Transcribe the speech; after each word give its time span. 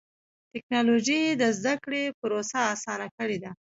ټکنالوجي 0.53 1.21
د 1.41 1.43
زدهکړې 1.57 2.03
پروسه 2.19 2.59
اسانه 2.73 3.07
کړې 3.17 3.37
ده. 3.43 3.51